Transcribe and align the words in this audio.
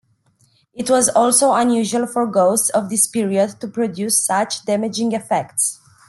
It 0.73 0.89
was 0.89 1.09
also 1.09 1.53
unusual 1.53 2.07
for 2.07 2.25
ghosts 2.25 2.71
of 2.71 2.89
this 2.89 3.05
period 3.05 3.59
to 3.61 3.67
produce 3.67 4.17
such 4.25 4.65
damaging 4.65 5.11
effects. 5.11 5.79